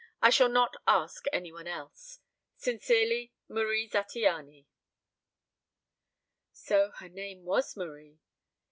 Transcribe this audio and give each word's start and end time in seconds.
I 0.19 0.31
shall 0.31 0.49
not 0.49 0.77
ask 0.87 1.25
any 1.31 1.51
one 1.51 1.67
else. 1.67 2.17
"Sincerely, 2.57 3.33
"MARIE 3.47 3.87
ZATTIANY." 3.87 4.65
So 6.51 6.89
her 6.95 7.07
name 7.07 7.43
was 7.43 7.77
Marie. 7.77 8.17